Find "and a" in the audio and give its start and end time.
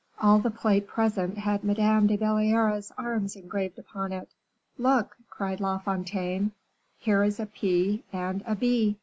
8.11-8.55